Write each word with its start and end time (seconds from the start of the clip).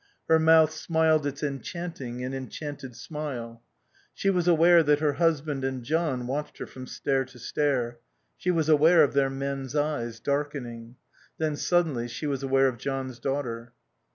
Her 0.27 0.39
mouth 0.39 0.71
smiled 0.73 1.27
its 1.27 1.43
enchanting 1.43 2.23
and 2.23 2.33
enchanted 2.33 2.95
smile. 2.95 3.61
She 4.15 4.31
was 4.31 4.47
aware 4.47 4.81
that 4.81 4.99
her 4.99 5.13
husband 5.13 5.63
and 5.63 5.83
John 5.83 6.25
watched 6.25 6.57
her 6.57 6.65
from 6.65 6.87
stair 6.87 7.23
to 7.25 7.37
stair; 7.37 7.99
she 8.35 8.49
was 8.49 8.67
aware 8.67 9.03
of 9.03 9.13
their 9.13 9.29
men's 9.29 9.75
eyes, 9.75 10.19
darkening. 10.19 10.95
Then 11.37 11.55
suddenly 11.55 12.07
she 12.07 12.25
was 12.25 12.41
aware 12.41 12.67
of 12.67 12.79
John's 12.79 13.19
daughter. 13.19 13.73